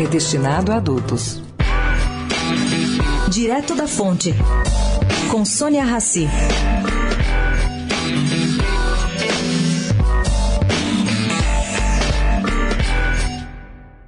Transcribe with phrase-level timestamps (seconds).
[0.00, 1.42] é destinado a adultos.
[3.28, 4.32] Direto da Fonte,
[5.30, 6.26] com Sônia Rassi.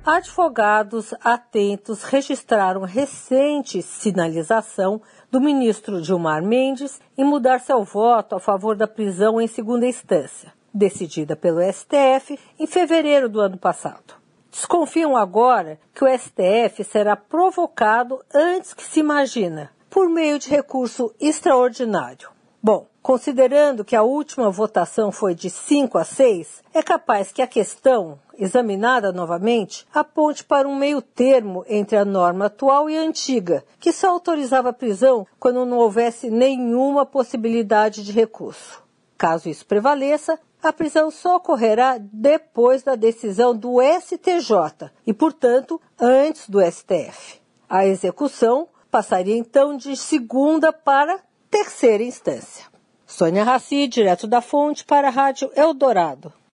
[0.02, 8.76] Advogados atentos registraram recente sinalização do ministro Gilmar Mendes em mudar seu voto a favor
[8.76, 14.21] da prisão em segunda instância, decidida pelo STF em fevereiro do ano passado.
[14.52, 21.10] Desconfiam agora que o STF será provocado antes que se imagina, por meio de recurso
[21.18, 22.28] extraordinário.
[22.62, 27.46] Bom, considerando que a última votação foi de 5 a 6, é capaz que a
[27.46, 33.64] questão, examinada novamente, aponte para um meio termo entre a norma atual e a antiga,
[33.80, 38.81] que só autorizava prisão quando não houvesse nenhuma possibilidade de recurso.
[39.22, 46.48] Caso isso prevaleça, a prisão só ocorrerá depois da decisão do STJ e, portanto, antes
[46.48, 47.40] do STF.
[47.68, 52.66] A execução passaria então de segunda para terceira instância.
[53.06, 56.32] Sônia Raci, direto da fonte para a Rádio Eldorado.